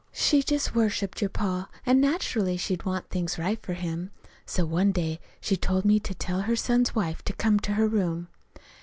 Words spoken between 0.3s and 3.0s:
just worshipped your pa, an' naturally she'd